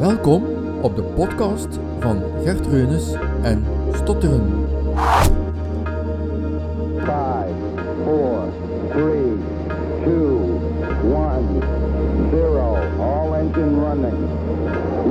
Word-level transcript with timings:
Welkom 0.00 0.44
op 0.82 0.96
de 0.96 1.02
podcast 1.02 1.78
van 2.00 2.22
Gert 2.42 2.66
Reunis 2.66 3.12
en 3.42 3.64
Stotteren. 3.92 4.68
5, 6.98 7.50
4, 8.04 8.40
3, 8.90 9.36
2, 10.02 10.22
1, 11.12 12.30
0. 12.30 12.76
All 13.00 13.34
engine 13.34 13.80
running. 13.80 14.18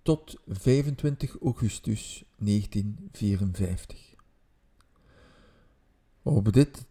tot 0.02 0.40
25 0.46 1.36
augustus 1.40 2.24
1954. 2.36 4.14
Op 6.22 6.52
dit 6.52 6.86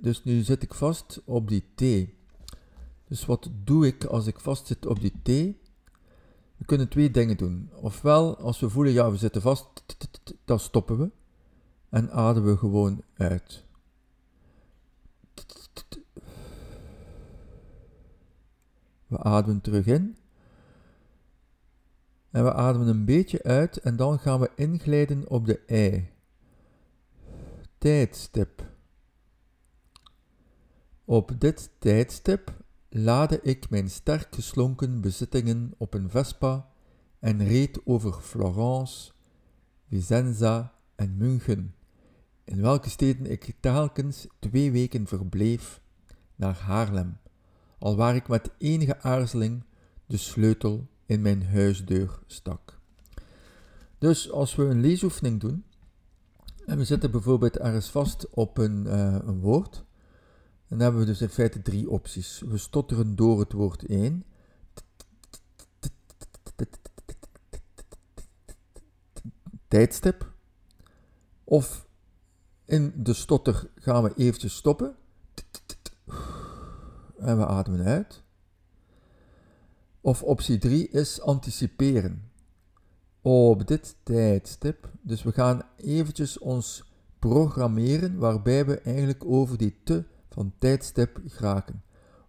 dus 0.00 0.24
nu 0.24 0.42
zit 0.42 0.62
ik 0.62 0.74
vast 0.74 1.22
op 1.24 1.48
die 1.48 1.64
T. 1.74 2.14
Dus 3.08 3.26
wat 3.26 3.50
doe 3.64 3.86
ik 3.86 4.04
als 4.04 4.26
ik 4.26 4.40
vastzit 4.40 4.86
op 4.86 5.00
die 5.00 5.12
T? 5.22 5.28
We 6.56 6.64
kunnen 6.64 6.88
twee 6.88 7.10
dingen 7.10 7.36
doen. 7.36 7.70
Ofwel, 7.74 8.36
als 8.38 8.60
we 8.60 8.70
voelen, 8.70 8.92
ja, 8.92 9.10
we 9.10 9.16
zitten 9.16 9.42
vast, 9.42 9.84
dan 10.44 10.58
stoppen 10.58 10.98
we 10.98 11.10
en 11.88 12.10
ademen 12.10 12.50
we 12.50 12.58
gewoon 12.58 13.02
uit. 13.16 13.64
We 19.06 19.18
ademen 19.18 19.60
terug 19.60 19.86
in. 19.86 20.16
En 22.30 22.44
we 22.44 22.52
ademen 22.52 22.88
een 22.88 23.04
beetje 23.04 23.42
uit 23.42 23.76
en 23.76 23.96
dan 23.96 24.18
gaan 24.18 24.40
we 24.40 24.50
inglijden 24.54 25.28
op 25.28 25.46
de 25.46 25.58
ei. 25.66 26.10
Tijdstip. 27.78 28.64
Op 31.04 31.40
dit 31.40 31.70
tijdstip 31.78 32.64
laadde 32.88 33.40
ik 33.42 33.70
mijn 33.70 33.90
sterk 33.90 34.34
geslonken 34.34 35.00
bezittingen 35.00 35.74
op 35.76 35.94
een 35.94 36.10
Vespa 36.10 36.68
en 37.18 37.46
reed 37.46 37.80
over 37.84 38.12
Florence, 38.12 39.12
Vicenza 39.88 40.72
en 40.94 41.16
München, 41.16 41.74
in 42.44 42.60
welke 42.60 42.90
steden 42.90 43.30
ik 43.30 43.54
telkens 43.60 44.26
twee 44.38 44.72
weken 44.72 45.06
verbleef, 45.06 45.80
naar 46.36 46.54
Haarlem, 46.54 47.16
alwaar 47.78 48.14
ik 48.14 48.28
met 48.28 48.50
enige 48.58 49.00
aarzeling 49.00 49.64
de 50.06 50.16
sleutel 50.16 50.86
in 51.06 51.22
mijn 51.22 51.46
huisdeur 51.46 52.18
stak. 52.26 52.78
Dus 53.98 54.30
als 54.30 54.54
we 54.54 54.62
een 54.64 54.80
leesoefening 54.80 55.40
doen, 55.40 55.64
en 56.66 56.78
we 56.78 56.84
zitten 56.84 57.10
bijvoorbeeld 57.10 57.58
ergens 57.58 57.90
vast 57.90 58.30
op 58.30 58.58
een, 58.58 58.84
uh, 58.86 59.18
een 59.24 59.40
woord, 59.40 59.84
dan 60.68 60.80
hebben 60.80 61.00
we 61.00 61.06
dus 61.06 61.20
in 61.20 61.28
feite 61.28 61.62
drie 61.62 61.90
opties. 61.90 62.40
We 62.40 62.58
stotteren 62.58 63.16
door 63.16 63.40
het 63.40 63.52
woord 63.52 63.80
heen. 63.80 64.24
Tijdstip. 69.68 70.32
Of 71.44 71.86
in 72.64 72.92
de 72.96 73.14
stotter 73.14 73.70
gaan 73.74 74.02
we 74.02 74.12
eventjes 74.16 74.56
stoppen. 74.56 74.96
En 77.18 77.36
we 77.38 77.46
ademen 77.46 77.84
uit. 77.84 78.22
Of 80.00 80.22
optie 80.22 80.58
3 80.58 80.88
is 80.88 81.20
anticiperen. 81.20 82.30
Op 83.20 83.66
dit 83.66 83.96
tijdstip. 84.02 84.90
Dus 85.00 85.22
we 85.22 85.32
gaan 85.32 85.62
eventjes 85.76 86.38
ons 86.38 86.84
programmeren 87.18 88.18
waarbij 88.18 88.66
we 88.66 88.80
eigenlijk 88.80 89.24
over 89.24 89.58
die 89.58 89.80
te 89.84 90.04
van 90.36 90.52
tijdstip 90.58 91.20
geraken. 91.26 91.82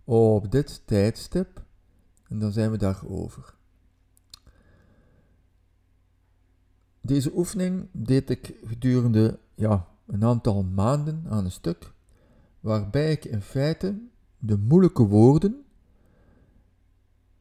Op 0.03 0.51
dit 0.51 0.81
tijdstip, 0.85 1.63
en 2.27 2.39
dan 2.39 2.51
zijn 2.51 2.71
we 2.71 2.77
daarover. 2.77 3.55
Deze 7.01 7.31
oefening 7.35 7.87
deed 7.91 8.29
ik 8.29 8.53
gedurende 8.65 9.39
ja, 9.55 9.87
een 10.05 10.23
aantal 10.23 10.63
maanden 10.63 11.23
aan 11.29 11.45
een 11.45 11.51
stuk, 11.51 11.91
waarbij 12.59 13.11
ik 13.11 13.25
in 13.25 13.41
feite 13.41 13.99
de 14.37 14.57
moeilijke 14.57 15.03
woorden 15.03 15.65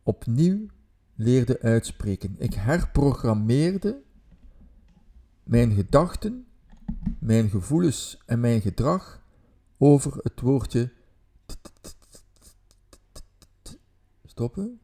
opnieuw 0.03 0.67
leerde 1.15 1.61
uitspreken. 1.61 2.35
Ik 2.39 2.55
herprogrammeerde 2.55 4.03
mijn 5.43 5.73
gedachten, 5.73 6.47
mijn 7.19 7.49
gevoelens 7.49 8.23
en 8.27 8.41
mijn 8.41 8.61
gedrag 8.61 9.25
over 9.79 10.19
het 10.23 10.41
woordje 10.41 10.93
stoppen, 14.25 14.81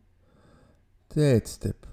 tijdstip. 1.07 1.87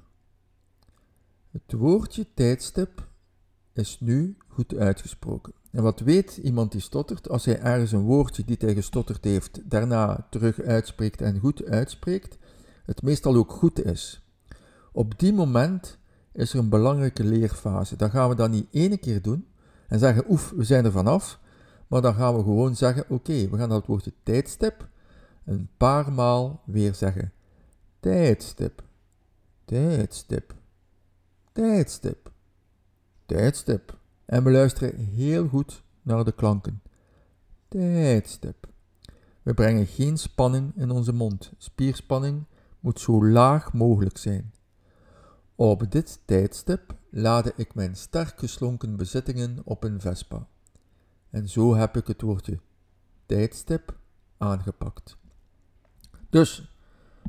Het 1.52 1.72
woordje 1.72 2.28
tijdstip 2.34 3.08
is 3.74 4.00
nu 4.00 4.38
goed 4.48 4.76
uitgesproken. 4.76 5.54
En 5.72 5.84
wat 5.84 6.00
weet 6.00 6.38
iemand 6.38 6.72
die 6.72 6.82
stottert 6.82 7.30
als 7.30 7.46
hij 7.46 7.60
ergens 7.60 7.92
een 7.92 8.02
woordje 8.02 8.46
die 8.46 8.58
hij 8.60 8.74
gestotterd 8.74 9.24
heeft 9.24 9.70
daarna 9.70 10.28
terug 10.30 10.62
uitspreekt 10.62 11.22
en 11.22 11.40
goed 11.40 11.66
uitspreekt, 11.66 12.38
het 12.86 13.02
meestal 13.02 13.36
ook 13.36 13.52
goed 13.52 13.86
is. 13.86 14.24
Op 14.92 15.20
die 15.20 15.34
moment 15.34 15.98
is 16.34 16.54
er 16.54 16.60
een 16.60 16.70
belangrijke 16.70 17.24
leerfase. 17.24 17.96
Dan 17.96 18.10
gaan 18.10 18.30
we 18.30 18.36
dat 18.36 18.50
niet 18.50 18.68
één 18.72 19.00
keer 19.00 19.22
doen 19.22 19.48
en 19.88 20.00
zeggen 20.00 20.26
oef, 20.30 20.50
we 20.50 20.64
zijn 20.64 20.86
er 20.86 20.92
vanaf, 20.92 21.40
maar 21.90 22.02
dan 22.02 22.14
gaan 22.14 22.36
we 22.36 22.44
gewoon 22.44 22.76
zeggen, 22.76 23.06
oké, 23.10 23.50
we 23.50 23.58
gaan 23.58 23.70
dat 23.70 23.86
woordje 23.86 24.14
tijdstip 24.24 24.88
een 25.46 25.70
paar 25.78 26.12
maal 26.12 26.62
weer 26.66 26.96
zeggen. 26.96 27.32
Tijdstip, 28.00 28.84
tijdstip, 29.66 30.54
tijdstip, 31.52 32.32
tijdstip. 33.26 33.98
En 34.26 34.44
we 34.44 34.52
luisteren 34.52 34.96
heel 34.98 35.48
goed 35.48 35.84
naar 36.02 36.26
de 36.26 36.32
klanken. 36.32 36.82
Tijdstip. 37.68 38.68
We 39.44 39.54
brengen 39.54 39.88
geen 39.88 40.18
spanning 40.18 40.76
in 40.76 40.92
onze 40.92 41.14
mond. 41.14 41.52
Spierspanning 41.58 42.44
moet 42.80 43.00
zo 43.00 43.26
laag 43.26 43.74
mogelijk 43.74 44.18
zijn. 44.18 44.54
Op 45.56 45.92
dit 45.92 46.20
tijdstip 46.26 46.96
laadde 47.10 47.54
ik 47.56 47.76
mijn 47.76 47.96
sterk 47.96 48.40
geslonken 48.40 48.96
bezittingen 48.96 49.62
op 49.64 49.84
een 49.84 50.02
Vespa. 50.02 50.48
En 51.30 51.50
zo 51.50 51.76
heb 51.76 51.98
ik 51.98 52.08
het 52.08 52.22
woordje 52.22 52.60
tijdstip 53.26 53.98
aangepakt. 54.38 55.18
Dus, 56.30 56.72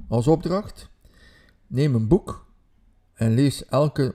als 0.09 0.27
opdracht: 0.27 0.91
neem 1.67 1.95
een 1.95 2.09
boek 2.09 2.47
en 3.13 3.35
lees 3.35 3.65
elke 3.65 4.15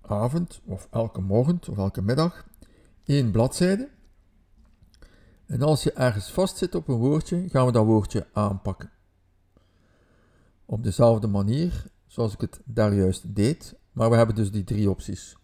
avond 0.00 0.60
of 0.64 0.88
elke 0.90 1.20
morgen 1.20 1.60
of 1.68 1.78
elke 1.78 2.02
middag 2.02 2.48
één 3.04 3.30
bladzijde. 3.30 3.88
En 5.46 5.62
als 5.62 5.82
je 5.82 5.92
ergens 5.92 6.32
vastzit 6.32 6.74
op 6.74 6.88
een 6.88 6.98
woordje, 6.98 7.48
gaan 7.48 7.66
we 7.66 7.72
dat 7.72 7.84
woordje 7.84 8.26
aanpakken. 8.32 8.90
Op 10.64 10.82
dezelfde 10.82 11.26
manier 11.26 11.86
zoals 12.06 12.32
ik 12.32 12.40
het 12.40 12.60
daar 12.64 12.94
juist 12.94 13.34
deed, 13.34 13.74
maar 13.92 14.10
we 14.10 14.16
hebben 14.16 14.34
dus 14.34 14.50
die 14.50 14.64
drie 14.64 14.90
opties. 14.90 15.36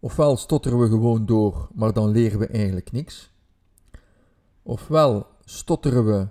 Ofwel 0.00 0.36
stotteren 0.36 0.80
we 0.80 0.88
gewoon 0.88 1.26
door, 1.26 1.68
maar 1.74 1.92
dan 1.92 2.10
leren 2.10 2.38
we 2.38 2.46
eigenlijk 2.46 2.92
niks. 2.92 3.32
Ofwel 4.62 5.26
stotteren 5.44 6.04
we 6.06 6.28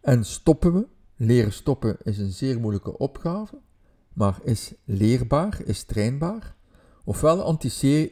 en 0.00 0.24
stoppen 0.24 0.72
we. 0.72 0.86
Leren 1.16 1.52
stoppen 1.52 1.96
is 2.02 2.18
een 2.18 2.30
zeer 2.30 2.60
moeilijke 2.60 2.98
opgave, 2.98 3.60
maar 4.12 4.38
is 4.42 4.74
leerbaar, 4.84 5.60
is 5.64 5.84
trainbaar. 5.84 6.56
Ofwel 7.04 7.58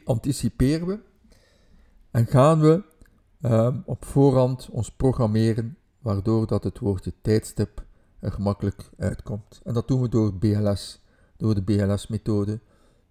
anticiperen 0.04 0.86
we 0.86 0.98
en 2.10 2.26
gaan 2.26 2.60
we 2.60 2.82
uh, 3.40 3.76
op 3.84 4.04
voorhand 4.04 4.68
ons 4.70 4.90
programmeren, 4.90 5.76
waardoor 5.98 6.46
dat 6.46 6.64
het 6.64 6.78
woordje 6.78 7.12
tijdstip 7.22 7.84
er 8.20 8.32
gemakkelijk 8.32 8.90
uitkomt. 8.98 9.60
En 9.64 9.74
dat 9.74 9.88
doen 9.88 10.00
we 10.00 10.08
door 10.08 10.34
BLS, 10.34 11.00
door 11.36 11.54
de 11.54 11.62
BLS-methode 11.62 12.60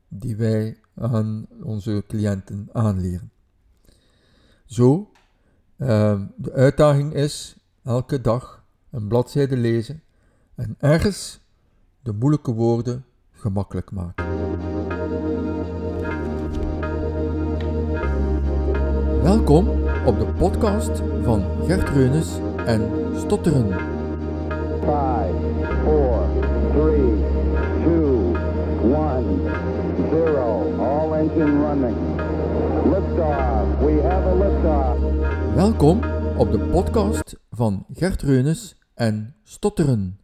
die 0.09 0.35
wij 0.35 0.79
aan 0.95 1.45
onze 1.63 2.03
cliënten 2.07 2.69
aanleren. 2.71 3.31
Zo, 4.65 5.11
uh, 5.77 6.21
de 6.35 6.51
uitdaging 6.51 7.13
is 7.13 7.55
elke 7.83 8.21
dag 8.21 8.63
een 8.89 9.07
bladzijde 9.07 9.57
lezen 9.57 10.03
en 10.55 10.75
ergens 10.79 11.39
de 12.01 12.13
moeilijke 12.13 12.51
woorden 12.51 13.05
gemakkelijk 13.31 13.91
maken. 13.91 14.27
Welkom 19.23 19.67
op 20.05 20.19
de 20.19 20.33
podcast 20.37 21.01
van 21.23 21.45
Gert 21.65 21.89
Reunis 21.89 22.39
en 22.65 22.89
Stotteren. 23.15 23.69
5, 24.83 25.35
4, 25.83 26.29
3, 26.73 27.38
2, 28.81 28.85
1, 28.85 30.09
0. 30.11 30.81
All 30.81 31.13
engine 31.13 31.59
running. 31.61 31.95
Liftoff. 32.85 33.81
We 33.83 34.01
have 34.01 34.25
a 34.25 34.35
liftoff. 34.35 34.97
Welkom 35.55 35.99
op 36.37 36.51
de 36.51 36.59
podcast 36.59 37.39
van 37.49 37.85
Gert 37.93 38.21
Reunis 38.21 38.77
en 38.93 39.35
Stotteren. 39.43 40.19